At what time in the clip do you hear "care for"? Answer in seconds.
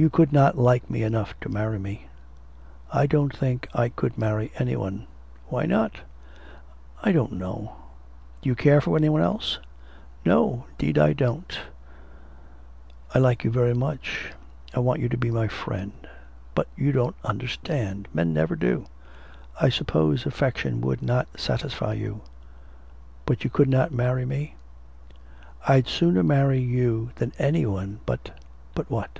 8.54-8.96